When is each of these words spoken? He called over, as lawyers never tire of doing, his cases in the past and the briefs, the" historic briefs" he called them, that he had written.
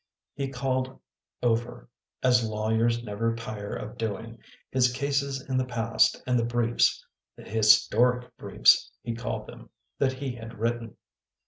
He 0.33 0.47
called 0.49 0.99
over, 1.43 1.87
as 2.23 2.43
lawyers 2.49 3.03
never 3.03 3.35
tire 3.35 3.75
of 3.75 3.99
doing, 3.99 4.39
his 4.71 4.91
cases 4.91 5.47
in 5.47 5.57
the 5.57 5.63
past 5.65 6.23
and 6.25 6.39
the 6.39 6.43
briefs, 6.43 7.05
the" 7.35 7.43
historic 7.43 8.35
briefs" 8.35 8.89
he 9.03 9.13
called 9.13 9.45
them, 9.45 9.69
that 9.99 10.13
he 10.13 10.33
had 10.33 10.57
written. 10.57 10.97